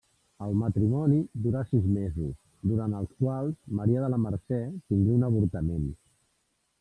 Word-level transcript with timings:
El 0.43 0.53
matrimoni 0.59 1.17
durà 1.47 1.59
sis 1.73 1.83
mesos 1.97 2.31
durant 2.71 2.95
els 3.01 3.13
quals 3.19 3.59
Maria 3.81 4.01
de 4.07 4.09
la 4.15 4.19
Mercè 4.23 4.63
tingué 4.93 5.13
un 5.19 5.27
avortament. 5.29 5.85